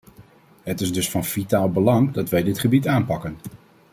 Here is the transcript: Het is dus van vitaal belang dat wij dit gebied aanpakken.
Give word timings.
Het 0.63 0.81
is 0.81 0.93
dus 0.93 1.09
van 1.09 1.23
vitaal 1.25 1.69
belang 1.71 2.11
dat 2.13 2.29
wij 2.29 2.43
dit 2.43 2.59
gebied 2.59 2.87
aanpakken. 2.87 3.37